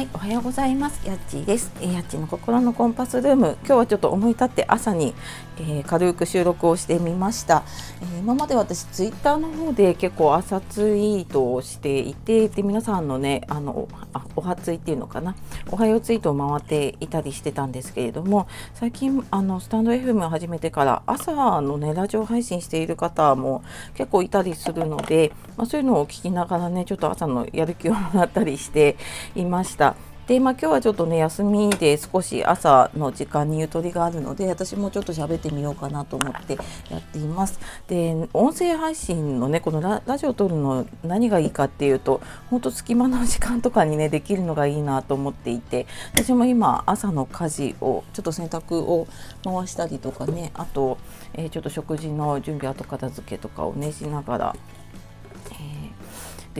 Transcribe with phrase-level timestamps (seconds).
[0.00, 1.06] はい、おはようございます。
[1.06, 1.70] やっちーです。
[1.82, 3.58] えー、やっちの心のコンパスルーム。
[3.66, 5.12] 今日はちょっと思い立って朝に、
[5.58, 7.64] えー、軽く収録をしてみました。
[8.00, 15.36] えー、今まで私ツイッターの方で結構朝ツイートをしていて、で皆さんのね、あのあおはツイっていうのかな、
[15.70, 23.62] おはようツイートを回っていたりしてたんですけれども、最近あのスタンド FM を始めてから朝のねラジオ配信している方も
[23.92, 28.96] 結構いたりするので、まあ、そういうのを聞きながらね、ちょっと朝のやる気をもらったりして
[29.36, 29.89] いました。
[30.26, 36.58] で、まあ、今日はちょっとね休みで少し朝の時間にゆとりがあるので私もちょっと喋ってみようかなと思って
[36.90, 37.58] やっています。
[37.88, 49.08] で音声配信のねこのララジオを撮るの何がいいかっていうと本当隙間の時間とかにねできるのがいいなと思っていて私も今朝の家事をちょっと洗濯を
[49.44, 50.98] 回したりとかねあと、
[51.34, 54.56] えー、ちょっと食事の準備後片付けとかをねしながら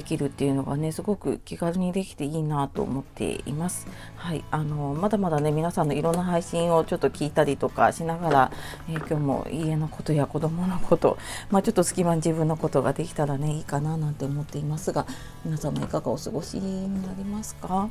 [0.00, 3.86] できるっていうのがねすごく気軽にできていいなと思っています。
[4.16, 8.52] はい、あのまだまだね皆さんのいろんな配信をちょっと聞いたりとかしながら、
[8.88, 11.18] えー、今日も家のことや子供のこと、
[11.50, 15.06] まあ、ちょっと隙間に自分のことができたらねいいかななんて思っていますが
[15.44, 17.90] 皆さんもいかがお過ごしになりますか？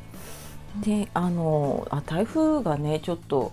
[0.84, 3.52] であのあ台風がねちょっと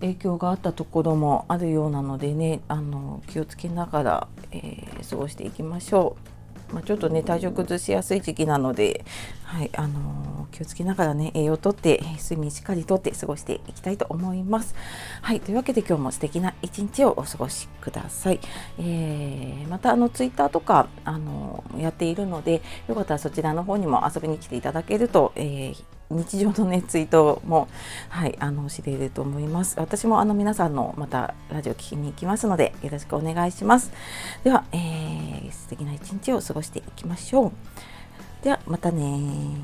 [0.00, 6.39] 影響があったところもあるようなのでねあの気をつけながら、えー、過ごしていきましょう。
[6.72, 9.04] まあ、ちょっとね体調崩しやすい時期なので、
[9.44, 14.74] はいあのー、気をつけながらね栄養をとって睡眠しっかりとって過ごしていきたいと思います。
[15.22, 18.40] はいというわけで今日も素敵な一日をお過ごしください。
[18.78, 27.68] えー、またあのツイッターとか、あのー、やっているのでよかったらそちらの方にも遊びに来ていただけると、えー日常のねツイートも
[28.08, 29.78] はいあの知れると思います。
[29.78, 33.92] 私もあの皆さんのまたラジオ聞きに行きますのでよろしくお願いします。
[34.42, 37.52] では、えー、素敵な一日を過ごしていきましょう。
[38.42, 39.56] ではまたね